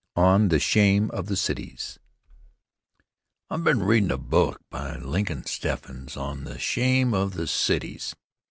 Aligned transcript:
On 0.15 0.47
The 0.47 0.57
Shame 0.57 1.11
of 1.11 1.27
the 1.27 1.35
Cities 1.35 1.99
I'VE 3.51 3.63
been 3.63 3.83
readin' 3.83 4.09
a 4.09 4.17
book 4.17 4.59
by 4.71 4.95
Lincoln 4.95 5.43
Steffens 5.45 6.17
on 6.17 6.43
'The 6.43 6.57
Shame 6.57 7.13
of 7.13 7.33
the 7.35 7.45
Cities'. 7.45 8.15